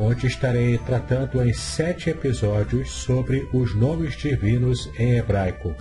onde 0.00 0.26
estarei 0.26 0.78
tratando 0.78 1.42
em 1.42 1.52
sete 1.52 2.10
episódios 2.10 2.90
sobre 2.90 3.48
os 3.52 3.74
nomes 3.74 4.16
divinos 4.16 4.90
em 4.98 5.16
hebraico. 5.16 5.74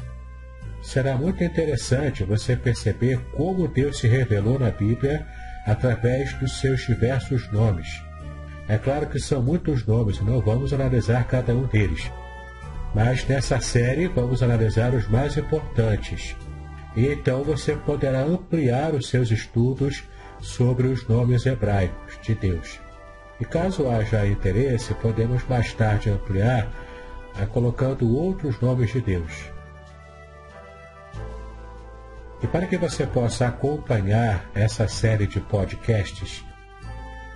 Será 0.81 1.15
muito 1.15 1.43
interessante 1.43 2.23
você 2.23 2.55
perceber 2.55 3.19
como 3.35 3.67
Deus 3.67 3.99
se 3.99 4.07
revelou 4.07 4.57
na 4.57 4.71
Bíblia 4.71 5.25
através 5.65 6.33
dos 6.39 6.59
seus 6.59 6.85
diversos 6.85 7.51
nomes. 7.51 8.01
É 8.67 8.77
claro 8.77 9.07
que 9.07 9.19
são 9.19 9.41
muitos 9.41 9.85
nomes 9.85 10.19
não 10.21 10.41
vamos 10.41 10.73
analisar 10.73 11.25
cada 11.27 11.53
um 11.53 11.67
deles. 11.67 12.11
Mas 12.95 13.25
nessa 13.27 13.59
série 13.59 14.07
vamos 14.07 14.41
analisar 14.41 14.93
os 14.93 15.07
mais 15.07 15.37
importantes. 15.37 16.35
E 16.95 17.05
então 17.07 17.43
você 17.43 17.75
poderá 17.75 18.23
ampliar 18.23 18.93
os 18.95 19.09
seus 19.09 19.29
estudos 19.29 20.03
sobre 20.39 20.87
os 20.87 21.07
nomes 21.07 21.45
hebraicos 21.45 22.19
de 22.21 22.33
Deus. 22.33 22.86
E 23.39 23.45
caso 23.45 23.89
haja 23.89 24.25
interesse, 24.25 24.93
podemos 24.95 25.43
mais 25.47 25.73
tarde 25.73 26.09
ampliar 26.09 26.67
a 27.39 27.45
colocando 27.45 28.15
outros 28.15 28.59
nomes 28.59 28.91
de 28.91 29.01
Deus. 29.01 29.51
E 32.41 32.47
para 32.47 32.67
que 32.67 32.77
você 32.77 33.05
possa 33.05 33.47
acompanhar 33.47 34.49
essa 34.53 34.87
série 34.87 35.27
de 35.27 35.39
podcasts, 35.39 36.43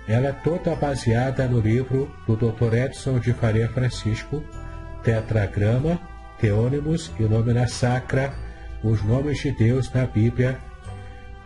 ela 0.08 0.28
é 0.28 0.32
toda 0.32 0.74
baseada 0.74 1.46
no 1.46 1.60
livro 1.60 2.10
do 2.26 2.36
Dr. 2.36 2.74
Edson 2.74 3.18
de 3.18 3.32
Faria 3.32 3.68
Francisco, 3.68 4.42
Tetragrama, 5.02 6.00
Teônimos 6.40 7.12
e 7.18 7.22
Nomina 7.22 7.68
Sacra, 7.68 8.32
Os 8.82 9.02
Nomes 9.02 9.38
de 9.38 9.52
Deus 9.52 9.92
na 9.92 10.06
Bíblia, 10.06 10.58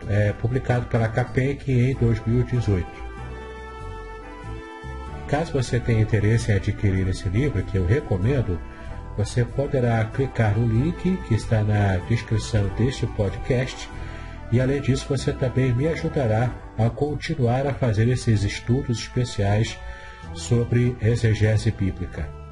é, 0.07 0.33
publicado 0.33 0.87
pela 0.87 1.07
CAPEC 1.07 1.71
em 1.71 1.95
2018. 1.95 3.06
Caso 5.27 5.51
você 5.51 5.79
tenha 5.79 6.01
interesse 6.01 6.51
em 6.51 6.55
adquirir 6.55 7.07
esse 7.09 7.27
livro, 7.27 7.61
que 7.63 7.77
eu 7.77 7.85
recomendo, 7.85 8.59
você 9.17 9.43
poderá 9.43 10.05
clicar 10.05 10.57
no 10.57 10.65
link 10.65 11.17
que 11.27 11.33
está 11.33 11.63
na 11.63 11.97
descrição 12.07 12.67
deste 12.77 13.05
podcast. 13.07 13.89
E 14.51 14.61
além 14.61 14.79
disso, 14.81 15.05
você 15.09 15.33
também 15.33 15.73
me 15.73 15.87
ajudará 15.87 16.51
a 16.77 16.89
continuar 16.89 17.67
a 17.67 17.73
fazer 17.73 18.07
esses 18.07 18.43
estudos 18.43 18.99
especiais 18.99 19.77
sobre 20.33 20.95
exegese 21.01 21.71
bíblica. 21.71 22.46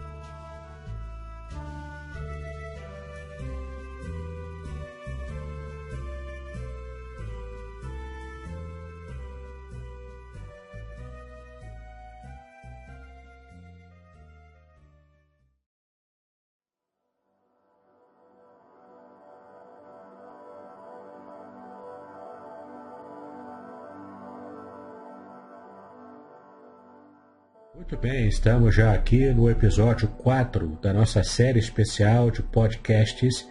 Muito 27.75 27.97
bem, 27.97 28.29
estamos 28.29 28.73
já 28.73 28.93
aqui 28.93 29.33
no 29.33 29.49
episódio 29.49 30.07
4 30.07 30.79
da 30.81 30.93
nossa 30.93 31.21
série 31.25 31.59
especial 31.59 32.31
de 32.31 32.41
podcasts 32.41 33.45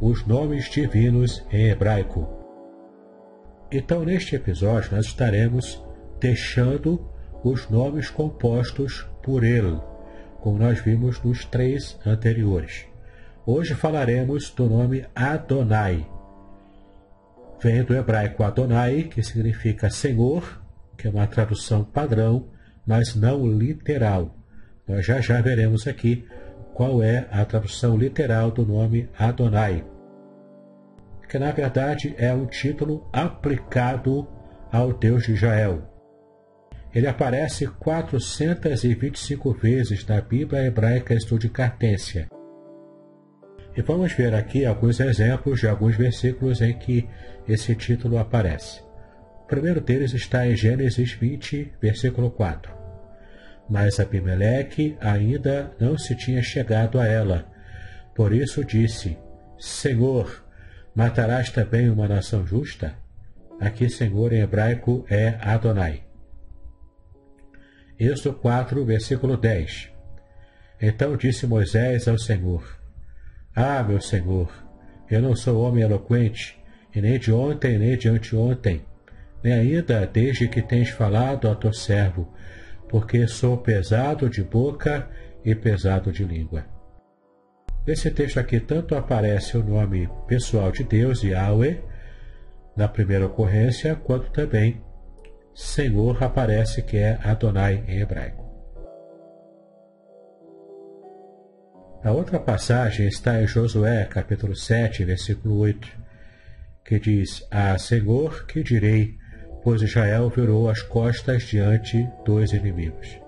Os 0.00 0.24
Nomes 0.24 0.70
Divinos 0.70 1.44
em 1.50 1.70
Hebraico. 1.70 2.28
Então, 3.72 4.04
neste 4.04 4.36
episódio, 4.36 4.94
nós 4.94 5.06
estaremos 5.06 5.82
deixando 6.20 7.04
os 7.42 7.68
nomes 7.68 8.08
compostos 8.08 9.08
por 9.20 9.42
ele, 9.42 9.80
como 10.38 10.56
nós 10.56 10.78
vimos 10.78 11.20
nos 11.24 11.44
três 11.44 11.98
anteriores. 12.06 12.86
Hoje 13.44 13.74
falaremos 13.74 14.50
do 14.50 14.66
nome 14.66 15.04
Adonai. 15.16 16.06
Vem 17.60 17.82
do 17.82 17.92
hebraico 17.92 18.44
Adonai, 18.44 19.02
que 19.02 19.20
significa 19.20 19.90
Senhor, 19.90 20.62
que 20.96 21.08
é 21.08 21.10
uma 21.10 21.26
tradução 21.26 21.82
padrão 21.82 22.53
mas 22.86 23.14
não 23.14 23.46
literal. 23.46 24.34
Nós 24.86 25.06
já 25.06 25.20
já 25.20 25.40
veremos 25.40 25.86
aqui 25.86 26.26
qual 26.74 27.02
é 27.02 27.26
a 27.30 27.44
tradução 27.44 27.96
literal 27.96 28.50
do 28.50 28.66
nome 28.66 29.08
Adonai, 29.18 29.84
que 31.28 31.38
na 31.38 31.52
verdade 31.52 32.14
é 32.18 32.32
um 32.34 32.46
título 32.46 33.08
aplicado 33.12 34.28
ao 34.70 34.92
Deus 34.92 35.24
de 35.24 35.32
Israel. 35.32 35.82
Ele 36.94 37.06
aparece 37.06 37.66
425 37.66 39.52
vezes 39.52 40.06
na 40.06 40.20
Bíblia 40.20 40.64
hebraica 40.64 41.14
estudicartência. 41.14 42.28
E 43.76 43.82
vamos 43.82 44.12
ver 44.12 44.34
aqui 44.34 44.64
alguns 44.64 45.00
exemplos 45.00 45.60
de 45.60 45.66
alguns 45.66 45.96
versículos 45.96 46.60
em 46.60 46.78
que 46.78 47.08
esse 47.48 47.74
título 47.74 48.18
aparece. 48.18 48.80
O 49.42 49.46
primeiro 49.46 49.80
deles 49.80 50.14
está 50.14 50.46
em 50.46 50.54
Gênesis 50.54 51.12
20, 51.12 51.72
versículo 51.80 52.30
4. 52.30 52.73
Mas 53.68 53.98
Abimeleque 53.98 54.96
ainda 55.00 55.72
não 55.80 55.96
se 55.96 56.14
tinha 56.14 56.42
chegado 56.42 57.00
a 57.00 57.06
ela. 57.06 57.46
Por 58.14 58.32
isso 58.32 58.64
disse: 58.64 59.16
Senhor, 59.58 60.44
matarás 60.94 61.50
também 61.50 61.88
uma 61.88 62.06
nação 62.06 62.46
justa? 62.46 62.94
Aqui, 63.60 63.88
Senhor, 63.88 64.32
em 64.32 64.40
hebraico 64.40 65.06
é 65.08 65.38
Adonai. 65.40 66.02
Êxodo 67.98 68.36
4, 68.36 68.84
versículo 68.84 69.36
10. 69.36 69.90
Então 70.80 71.16
disse 71.16 71.46
Moisés 71.46 72.06
ao 72.08 72.18
Senhor: 72.18 72.78
Ah, 73.54 73.82
meu 73.82 74.00
Senhor, 74.00 74.50
eu 75.08 75.22
não 75.22 75.34
sou 75.36 75.62
homem 75.62 75.84
eloquente, 75.84 76.58
e 76.94 77.00
nem 77.00 77.18
de 77.18 77.32
ontem, 77.32 77.78
nem 77.78 77.96
de 77.96 78.08
anteontem, 78.08 78.84
nem 79.42 79.52
ainda 79.52 80.06
desde 80.06 80.48
que 80.48 80.60
tens 80.60 80.90
falado 80.90 81.48
a 81.48 81.54
teu 81.54 81.72
servo, 81.72 82.32
porque 82.94 83.26
sou 83.26 83.58
pesado 83.58 84.30
de 84.30 84.40
boca 84.40 85.10
e 85.44 85.52
pesado 85.52 86.12
de 86.12 86.22
língua. 86.22 86.64
Nesse 87.84 88.08
texto 88.08 88.38
aqui, 88.38 88.60
tanto 88.60 88.94
aparece 88.94 89.56
o 89.56 89.64
nome 89.64 90.08
pessoal 90.28 90.70
de 90.70 90.84
Deus, 90.84 91.24
Yahweh, 91.24 91.82
na 92.76 92.86
primeira 92.86 93.26
ocorrência, 93.26 93.96
quanto 93.96 94.30
também 94.30 94.80
Senhor 95.52 96.22
aparece 96.22 96.82
que 96.82 96.96
é 96.96 97.18
Adonai 97.24 97.82
em 97.88 97.98
hebraico. 97.98 98.44
A 102.04 102.12
outra 102.12 102.38
passagem 102.38 103.08
está 103.08 103.42
em 103.42 103.46
Josué, 103.48 104.04
capítulo 104.04 104.54
7, 104.54 105.04
versículo 105.04 105.58
8, 105.58 105.88
que 106.84 107.00
diz: 107.00 107.44
Ah, 107.50 107.76
Senhor, 107.76 108.46
que 108.46 108.62
direi, 108.62 109.18
pois 109.64 109.82
Israel 109.82 110.28
virou 110.28 110.70
as 110.70 110.82
costas 110.82 111.42
diante 111.42 112.06
dos 112.24 112.52
inimigos. 112.52 113.18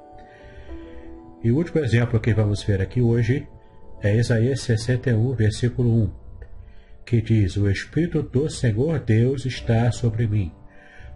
E 1.42 1.50
o 1.50 1.56
último 1.56 1.82
exemplo 1.82 2.20
que 2.20 2.32
vamos 2.32 2.62
ver 2.62 2.80
aqui 2.80 3.00
hoje 3.00 3.48
é 4.02 4.14
Isaías 4.14 4.60
61, 4.60 5.34
versículo 5.34 5.90
1, 6.04 6.10
que 7.04 7.20
diz: 7.20 7.56
O 7.56 7.68
Espírito 7.68 8.22
do 8.22 8.48
Senhor 8.48 9.00
Deus 9.00 9.46
está 9.46 9.90
sobre 9.90 10.28
mim, 10.28 10.52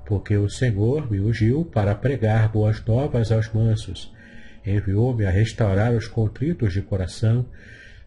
porque 0.06 0.36
o 0.36 0.48
Senhor 0.48 1.08
me 1.08 1.20
ungiu 1.20 1.64
para 1.64 1.94
pregar 1.94 2.48
boas 2.48 2.84
novas 2.84 3.30
aos 3.30 3.52
mansos 3.52 4.12
enviou-me 4.64 5.24
a 5.24 5.30
restaurar 5.30 5.92
os 5.92 6.06
contritos 6.06 6.72
de 6.72 6.82
coração, 6.82 7.46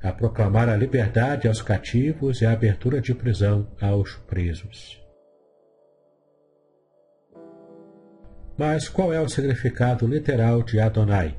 a 0.01 0.11
proclamar 0.11 0.69
a 0.69 0.75
liberdade 0.75 1.47
aos 1.47 1.61
cativos 1.61 2.41
e 2.41 2.45
a 2.45 2.51
abertura 2.51 3.01
de 3.01 3.13
prisão 3.15 3.67
aos 3.79 4.15
presos. 4.27 5.02
Mas 8.57 8.87
qual 8.87 9.11
é 9.11 9.19
o 9.19 9.27
significado 9.27 10.05
literal 10.05 10.61
de 10.61 10.79
Adonai? 10.79 11.35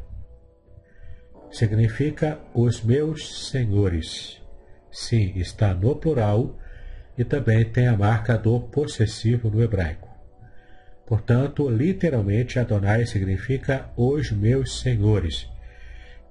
Significa 1.50 2.40
os 2.52 2.82
meus 2.82 3.48
senhores. 3.50 4.42
Sim, 4.90 5.32
está 5.36 5.72
no 5.72 5.94
plural 5.94 6.58
e 7.16 7.24
também 7.24 7.64
tem 7.64 7.86
a 7.86 7.96
marca 7.96 8.36
do 8.36 8.58
possessivo 8.58 9.48
no 9.48 9.62
hebraico. 9.62 10.08
Portanto, 11.06 11.68
literalmente, 11.68 12.58
Adonai 12.58 13.06
significa 13.06 13.90
os 13.96 14.32
meus 14.32 14.80
senhores. 14.80 15.48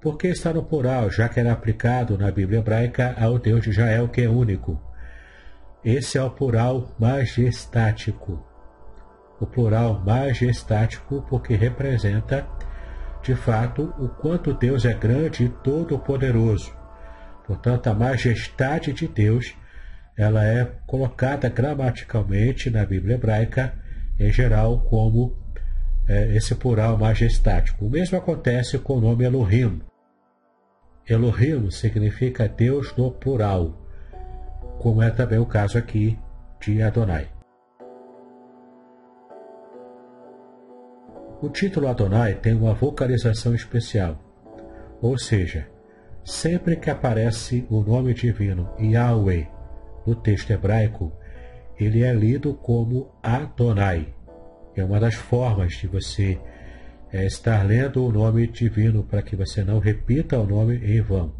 Porque 0.02 0.28
está 0.28 0.52
no 0.52 0.64
plural, 0.64 1.10
já 1.10 1.30
que 1.30 1.40
era 1.40 1.52
aplicado 1.52 2.18
na 2.18 2.30
Bíblia 2.30 2.58
hebraica 2.58 3.14
ao 3.18 3.38
Deus 3.38 3.62
de 3.62 3.70
Israel, 3.70 4.08
que 4.08 4.20
é 4.20 4.28
único. 4.28 4.78
Esse 5.82 6.18
é 6.18 6.22
o 6.22 6.30
plural 6.30 6.94
majestático. 6.98 8.53
O 9.40 9.46
plural 9.46 10.02
majestático 10.04 11.24
porque 11.28 11.54
representa, 11.54 12.46
de 13.22 13.34
fato, 13.34 13.92
o 13.98 14.08
quanto 14.08 14.54
Deus 14.54 14.84
é 14.84 14.94
grande 14.94 15.44
e 15.44 15.48
todo-poderoso. 15.48 16.72
Portanto, 17.46 17.88
a 17.88 17.94
majestade 17.94 18.92
de 18.92 19.06
Deus 19.08 19.54
ela 20.16 20.44
é 20.44 20.64
colocada 20.86 21.48
gramaticalmente 21.48 22.70
na 22.70 22.86
Bíblia 22.86 23.16
hebraica 23.16 23.74
em 24.18 24.30
geral 24.30 24.80
como 24.82 25.36
é, 26.08 26.36
esse 26.36 26.54
plural 26.54 26.96
majestático. 26.96 27.84
O 27.84 27.90
mesmo 27.90 28.16
acontece 28.16 28.78
com 28.78 28.98
o 28.98 29.00
nome 29.00 29.24
Elohim. 29.24 29.82
Elohim 31.06 31.70
significa 31.70 32.48
Deus 32.48 32.94
no 32.96 33.10
plural, 33.10 33.86
como 34.78 35.02
é 35.02 35.10
também 35.10 35.38
o 35.38 35.46
caso 35.46 35.76
aqui 35.76 36.18
de 36.60 36.80
Adonai. 36.80 37.33
O 41.44 41.50
título 41.50 41.88
Adonai 41.88 42.36
tem 42.36 42.54
uma 42.54 42.72
vocalização 42.72 43.54
especial, 43.54 44.18
ou 45.02 45.18
seja, 45.18 45.68
sempre 46.24 46.74
que 46.74 46.88
aparece 46.88 47.66
o 47.68 47.82
nome 47.82 48.14
divino 48.14 48.70
Yahweh 48.80 49.46
no 50.06 50.14
texto 50.14 50.52
hebraico, 50.52 51.12
ele 51.78 52.02
é 52.02 52.14
lido 52.14 52.54
como 52.54 53.12
Adonai. 53.22 54.14
É 54.74 54.82
uma 54.82 54.98
das 54.98 55.16
formas 55.16 55.74
de 55.74 55.86
você 55.86 56.40
é, 57.12 57.26
estar 57.26 57.62
lendo 57.62 58.02
o 58.02 58.10
nome 58.10 58.46
divino 58.46 59.04
para 59.04 59.20
que 59.20 59.36
você 59.36 59.62
não 59.62 59.78
repita 59.80 60.40
o 60.40 60.46
nome 60.46 60.78
em 60.78 61.02
vão. 61.02 61.34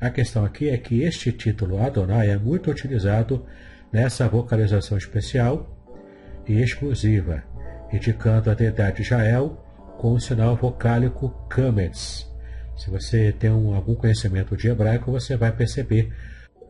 A 0.00 0.08
questão 0.08 0.46
aqui 0.46 0.70
é 0.70 0.78
que 0.78 1.02
este 1.02 1.30
título 1.30 1.78
Adonai 1.78 2.30
é 2.30 2.38
muito 2.38 2.70
utilizado 2.70 3.44
nessa 3.92 4.26
vocalização 4.28 4.96
especial 4.96 5.78
e 6.48 6.58
exclusiva, 6.62 7.44
indicando 7.92 8.50
a 8.50 8.54
deidade 8.54 8.96
de 8.96 9.02
Israel 9.02 9.58
com 9.98 10.12
o 10.12 10.20
sinal 10.20 10.56
vocálico 10.56 11.30
Kametz. 11.48 12.30
Se 12.76 12.90
você 12.90 13.32
tem 13.32 13.50
um, 13.50 13.74
algum 13.74 13.94
conhecimento 13.94 14.56
de 14.56 14.68
hebraico, 14.68 15.12
você 15.12 15.36
vai 15.36 15.52
perceber 15.52 16.12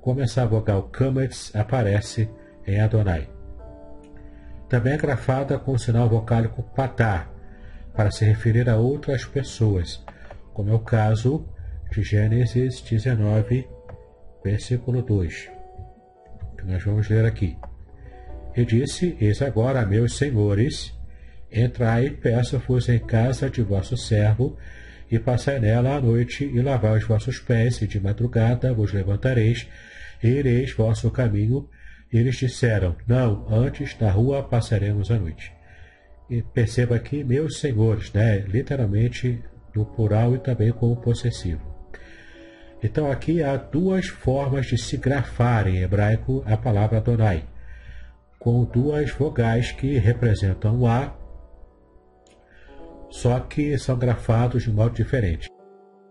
como 0.00 0.20
essa 0.20 0.44
vogal 0.44 0.82
Kametz 0.84 1.54
aparece 1.54 2.28
em 2.66 2.80
Adonai. 2.80 3.28
Também 4.68 4.94
é 4.94 4.96
grafada 4.96 5.58
com 5.58 5.72
o 5.72 5.78
sinal 5.78 6.08
vocálico 6.08 6.62
Patá, 6.74 7.28
para 7.94 8.10
se 8.10 8.24
referir 8.24 8.68
a 8.68 8.76
outras 8.76 9.24
pessoas, 9.24 10.02
como 10.52 10.70
é 10.70 10.74
o 10.74 10.78
caso 10.78 11.46
de 11.90 12.02
Gênesis 12.02 12.80
19, 12.80 13.68
versículo 14.42 15.02
2, 15.02 15.50
que 16.58 16.64
nós 16.64 16.82
vamos 16.82 17.08
ler 17.08 17.24
aqui. 17.24 17.56
E 18.56 18.64
disse: 18.64 19.16
Eis 19.20 19.42
agora, 19.42 19.84
meus 19.84 20.16
senhores, 20.16 20.98
entrai, 21.52 22.10
peço-vos 22.10 22.88
em 22.88 22.98
casa 22.98 23.48
de 23.50 23.62
vosso 23.62 23.96
servo, 23.96 24.56
e 25.10 25.18
passai 25.18 25.60
nela 25.60 25.96
a 25.96 26.00
noite, 26.00 26.44
e 26.44 26.62
lavai 26.62 26.96
os 26.98 27.04
vossos 27.04 27.38
pés, 27.38 27.82
e 27.82 27.86
de 27.86 28.00
madrugada 28.00 28.72
vos 28.72 28.92
levantareis, 28.92 29.68
ireis 30.22 30.72
vosso 30.72 31.10
caminho. 31.10 31.68
E 32.12 32.18
eles 32.18 32.36
disseram: 32.36 32.96
Não, 33.06 33.46
antes 33.50 33.98
na 33.98 34.10
rua 34.10 34.42
passaremos 34.42 35.10
a 35.10 35.18
noite. 35.18 35.52
E 36.30 36.40
perceba 36.42 36.96
aqui, 36.96 37.22
meus 37.22 37.58
senhores, 37.58 38.12
né? 38.12 38.38
literalmente 38.38 39.42
no 39.74 39.84
plural 39.84 40.34
e 40.34 40.38
também 40.38 40.72
como 40.72 40.96
possessivo. 40.96 41.60
Então 42.82 43.10
aqui 43.10 43.42
há 43.42 43.56
duas 43.56 44.06
formas 44.08 44.66
de 44.66 44.76
se 44.76 44.96
grafar 44.96 45.68
em 45.68 45.82
hebraico 45.82 46.42
a 46.46 46.56
palavra 46.56 46.98
Adonai, 46.98 47.44
com 48.38 48.64
duas 48.64 49.10
vogais 49.10 49.70
que 49.70 49.98
representam 49.98 50.80
o 50.80 50.86
A, 50.86 51.16
só 53.12 53.38
que 53.40 53.76
são 53.78 53.98
grafados 53.98 54.62
de 54.62 54.72
modo 54.72 54.94
diferente. 54.94 55.50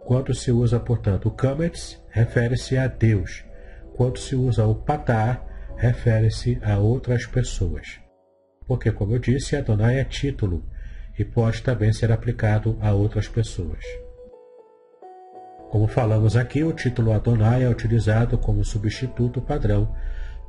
Quando 0.05 0.35
se 0.35 0.51
usa, 0.51 0.79
portanto, 0.79 1.27
o 1.27 1.31
Kametz, 1.31 1.99
refere-se 2.09 2.77
a 2.77 2.85
Deus, 2.85 3.43
quando 3.95 4.19
se 4.19 4.35
usa 4.35 4.67
o 4.67 4.75
patá, 4.75 5.43
refere-se 5.75 6.59
a 6.61 6.77
outras 6.77 7.25
pessoas. 7.25 7.99
Porque, 8.67 8.91
como 8.91 9.15
eu 9.15 9.19
disse, 9.19 9.55
Adonai 9.55 9.99
é 9.99 10.03
título 10.03 10.63
e 11.17 11.25
pode 11.25 11.63
também 11.63 11.91
ser 11.91 12.11
aplicado 12.11 12.77
a 12.79 12.93
outras 12.93 13.27
pessoas. 13.27 13.83
Como 15.71 15.87
falamos 15.87 16.35
aqui, 16.35 16.63
o 16.63 16.71
título 16.71 17.13
Adonai 17.13 17.63
é 17.63 17.69
utilizado 17.69 18.37
como 18.37 18.63
substituto 18.63 19.41
padrão 19.41 19.95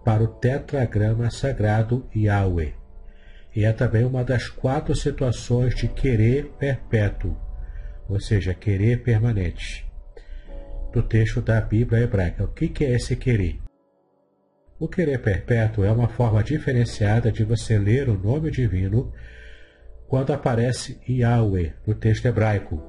para 0.05 0.23
o 0.23 0.29
tetragrama 0.29 1.31
sagrado 1.31 2.07
Yahweh. 2.15 2.82
E 3.55 3.65
é 3.65 3.73
também 3.73 4.05
uma 4.05 4.25
das 4.25 4.49
quatro 4.49 4.95
situações 4.95 5.75
de 5.75 5.89
querer 5.89 6.47
perpétuo, 6.59 7.37
ou 8.09 8.19
seja, 8.19 8.55
querer 8.55 9.03
permanente 9.03 9.87
do 10.93 11.03
texto 11.03 11.41
da 11.41 11.61
Bíblia 11.61 12.03
hebraica. 12.03 12.45
O 12.45 12.49
que 12.49 12.85
é 12.85 12.95
esse 12.95 13.17
querer? 13.17 13.59
O 14.79 14.89
querer 14.89 15.19
perpétuo 15.19 15.85
é 15.85 15.93
uma 15.93 16.09
forma 16.09 16.43
diferenciada 16.43 17.31
de 17.31 17.45
você 17.45 17.79
ler 17.79 18.09
o 18.09 18.19
nome 18.19 18.51
divino 18.51 19.13
quando 20.09 20.33
aparece 20.33 21.01
Yahweh 21.09 21.73
no 21.87 21.95
texto 21.95 22.27
hebraico. 22.27 22.83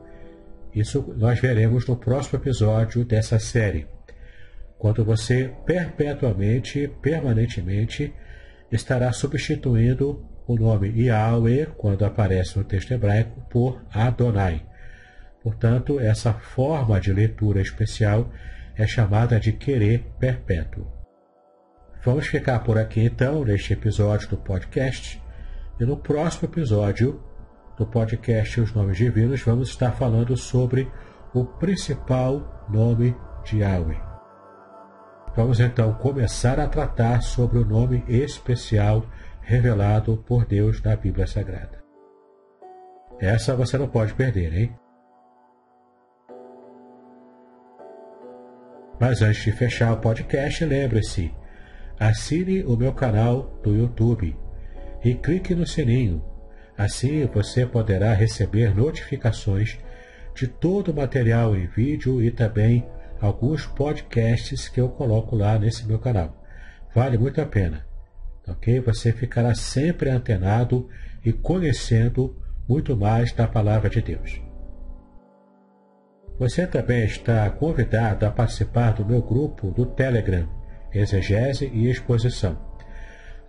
Isso 0.73 1.13
nós 1.15 1.39
veremos 1.39 1.87
no 1.87 1.95
próximo 1.95 2.39
episódio 2.39 3.05
dessa 3.05 3.39
série. 3.39 3.87
quando 4.77 5.05
você 5.05 5.49
perpetuamente, 5.65 6.89
permanentemente, 7.01 8.13
estará 8.69 9.13
substituindo 9.13 10.25
o 10.47 10.55
nome 10.55 10.89
Yahweh, 10.89 11.67
quando 11.77 12.05
aparece 12.05 12.57
no 12.57 12.63
texto 12.63 12.91
hebraico, 12.91 13.41
por 13.49 13.81
Adonai. 13.93 14.65
Portanto, 15.41 15.99
essa 15.99 16.33
forma 16.33 16.99
de 16.99 17.11
leitura 17.11 17.61
especial 17.61 18.29
é 18.75 18.87
chamada 18.87 19.39
de 19.39 19.51
querer 19.51 20.05
perpétuo. 20.19 20.87
Vamos 22.03 22.27
ficar 22.27 22.59
por 22.59 22.77
aqui 22.77 23.01
então 23.01 23.45
neste 23.45 23.73
episódio 23.73 24.29
do 24.29 24.37
podcast. 24.37 25.21
E 25.79 25.85
no 25.85 25.97
próximo 25.97 26.47
episódio 26.47 27.23
do 27.77 27.85
podcast 27.85 28.59
Os 28.61 28.73
Nomes 28.73 28.97
Divinos, 28.97 29.41
vamos 29.41 29.69
estar 29.69 29.91
falando 29.91 30.35
sobre 30.37 30.89
o 31.33 31.45
principal 31.45 32.65
nome 32.69 33.15
de 33.43 33.59
Yahweh. 33.59 33.99
Vamos 35.35 35.59
então 35.59 35.93
começar 35.93 36.59
a 36.59 36.67
tratar 36.67 37.21
sobre 37.21 37.57
o 37.57 37.65
nome 37.65 38.03
especial 38.07 39.05
revelado 39.43 40.17
por 40.25 40.45
Deus 40.45 40.81
na 40.81 40.95
Bíblia 40.95 41.27
Sagrada. 41.27 41.83
Essa 43.19 43.55
você 43.55 43.77
não 43.77 43.87
pode 43.87 44.13
perder, 44.13 44.53
hein? 44.53 44.75
Mas 48.99 49.21
antes 49.21 49.43
de 49.43 49.51
fechar 49.51 49.93
o 49.93 49.97
podcast, 49.97 50.63
lembre-se: 50.65 51.33
assine 51.99 52.63
o 52.63 52.75
meu 52.75 52.93
canal 52.93 53.59
do 53.61 53.75
YouTube 53.75 54.35
e 55.03 55.13
clique 55.13 55.53
no 55.53 55.67
sininho. 55.67 56.23
Assim 56.77 57.25
você 57.25 57.65
poderá 57.65 58.13
receber 58.13 58.75
notificações 58.75 59.77
de 60.33 60.47
todo 60.47 60.91
o 60.91 60.95
material 60.95 61.55
em 61.55 61.67
vídeo 61.67 62.21
e 62.23 62.31
também 62.31 62.87
alguns 63.21 63.65
podcasts 63.65 64.67
que 64.67 64.81
eu 64.81 64.89
coloco 64.89 65.35
lá 65.35 65.59
nesse 65.59 65.85
meu 65.85 65.99
canal. 65.99 66.41
Vale 66.93 67.17
muito 67.17 67.39
a 67.39 67.45
pena. 67.45 67.92
Ok? 68.47 68.79
Você 68.81 69.11
ficará 69.11 69.53
sempre 69.55 70.09
antenado 70.09 70.89
e 71.23 71.31
conhecendo 71.31 72.35
muito 72.67 72.95
mais 72.95 73.31
da 73.31 73.47
palavra 73.47 73.89
de 73.89 74.01
Deus. 74.01 74.41
Você 76.39 76.65
também 76.65 77.05
está 77.05 77.49
convidado 77.51 78.25
a 78.25 78.31
participar 78.31 78.93
do 78.93 79.05
meu 79.05 79.21
grupo 79.21 79.71
do 79.71 79.85
Telegram, 79.85 80.49
Exegese 80.91 81.69
e 81.73 81.89
Exposição. 81.89 82.57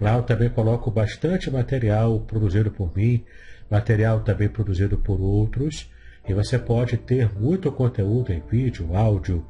Lá 0.01 0.17
eu 0.17 0.23
também 0.23 0.51
coloco 0.51 0.91
bastante 0.91 1.51
material 1.51 2.21
produzido 2.21 2.71
por 2.71 2.95
mim, 2.95 3.25
material 3.71 4.21
também 4.21 4.49
produzido 4.49 4.99
por 4.99 5.21
outros, 5.21 5.91
e 6.29 6.35
você 6.35 6.59
pode 6.59 6.97
ter 6.97 7.33
muito 7.39 7.71
conteúdo 7.73 8.33
em 8.33 8.41
vídeo, 8.41 8.95
áudio, 8.95 9.47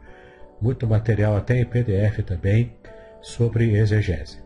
muito 0.61 0.87
material 0.87 1.37
até 1.37 1.59
em 1.59 1.65
PDF 1.65 2.23
também 2.25 2.77
sobre 3.21 3.77
exegese. 3.77 4.44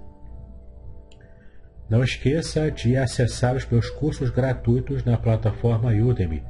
Não 1.89 2.05
esqueça 2.05 2.71
de 2.71 2.97
acessar 2.97 3.57
os 3.57 3.67
meus 3.67 3.89
cursos 3.89 4.31
gratuitos 4.31 5.05
na 5.05 5.17
plataforma 5.17 5.93
Udemy. 5.93 6.43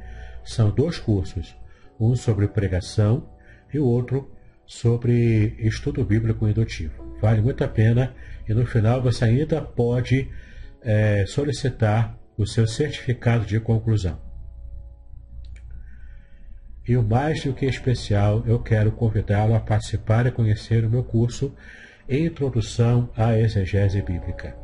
São 0.43 0.69
dois 0.69 0.97
cursos 0.97 1.55
um 1.99 2.15
sobre 2.15 2.47
pregação 2.47 3.29
e 3.73 3.79
o 3.79 3.85
outro 3.85 4.31
sobre 4.65 5.55
estudo 5.59 6.03
bíblico 6.05 6.47
indutivo. 6.47 7.17
Vale 7.21 7.41
muito 7.41 7.63
a 7.63 7.67
pena 7.67 8.13
e 8.47 8.53
no 8.53 8.65
final 8.65 9.01
você 9.01 9.25
ainda 9.25 9.61
pode 9.61 10.29
é, 10.81 11.25
solicitar 11.25 12.17
o 12.37 12.45
seu 12.45 12.65
certificado 12.67 13.45
de 13.45 13.59
conclusão. 13.59 14.19
E 16.87 16.95
o 16.95 17.03
mais 17.03 17.43
do 17.43 17.53
que 17.53 17.65
especial, 17.65 18.43
eu 18.47 18.59
quero 18.59 18.91
convidá-lo 18.91 19.53
a 19.53 19.59
participar 19.59 20.25
e 20.25 20.31
conhecer 20.31 20.85
o 20.85 20.89
meu 20.89 21.03
curso 21.03 21.53
Introdução 22.07 23.09
à 23.15 23.37
Exegese 23.37 24.01
Bíblica. 24.01 24.55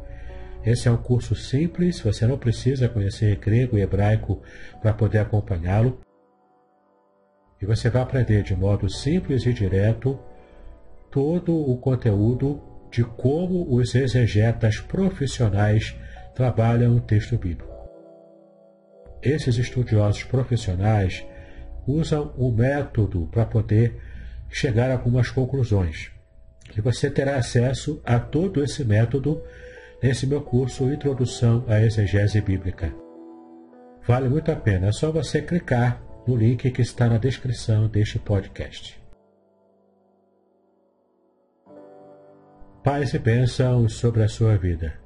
Esse 0.65 0.87
é 0.87 0.91
um 0.91 0.97
curso 0.97 1.35
simples, 1.35 2.01
você 2.01 2.25
não 2.25 2.39
precisa 2.39 2.89
conhecer 2.89 3.35
grego 3.35 3.77
e 3.77 3.81
hebraico 3.81 4.41
para 4.81 4.93
poder 4.93 5.19
acompanhá-lo. 5.19 6.01
E 7.61 7.65
você 7.67 7.87
vai 7.87 8.01
aprender 8.01 8.41
de 8.41 8.55
modo 8.55 8.89
simples 8.89 9.45
e 9.45 9.53
direto 9.53 10.19
todo 11.11 11.55
o 11.55 11.77
conteúdo 11.77 12.59
de 12.91 13.03
como 13.03 13.75
os 13.75 13.93
exegetas 13.93 14.79
profissionais 14.79 15.95
trabalham 16.33 16.95
o 16.95 17.01
texto 17.01 17.37
bíblico. 17.37 17.73
Esses 19.21 19.57
estudiosos 19.57 20.23
profissionais 20.23 21.23
usam 21.87 22.33
o 22.37 22.51
método 22.51 23.27
para 23.31 23.45
poder 23.45 24.01
chegar 24.49 24.89
a 24.89 24.93
algumas 24.93 25.29
conclusões. 25.29 26.11
E 26.75 26.81
você 26.81 27.09
terá 27.09 27.37
acesso 27.37 28.01
a 28.03 28.19
todo 28.19 28.63
esse 28.63 28.83
método 28.83 29.43
nesse 30.01 30.27
meu 30.27 30.41
curso 30.41 30.91
Introdução 30.91 31.63
à 31.67 31.81
Exegese 31.81 32.41
Bíblica. 32.41 32.93
Vale 34.07 34.29
muito 34.29 34.51
a 34.51 34.55
pena, 34.55 34.87
é 34.87 34.91
só 34.91 35.11
você 35.11 35.41
clicar 35.41 36.01
no 36.27 36.35
link 36.35 36.69
que 36.69 36.81
está 36.81 37.07
na 37.07 37.17
descrição 37.17 37.87
deste 37.87 38.19
podcast. 38.19 39.01
Paz 42.83 43.13
e 43.13 43.19
bênçãos 43.19 43.93
sobre 43.95 44.23
a 44.23 44.27
sua 44.27 44.57
vida. 44.57 45.04